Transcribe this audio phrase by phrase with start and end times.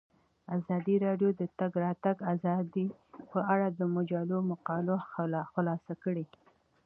[0.57, 2.87] ازادي راډیو د د تګ راتګ ازادي
[3.31, 4.95] په اړه د مجلو مقالو
[5.53, 6.25] خلاصه کړې.